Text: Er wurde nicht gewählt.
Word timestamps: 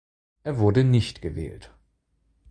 Er 0.41 0.57
wurde 0.57 0.83
nicht 0.83 1.21
gewählt. 1.21 1.71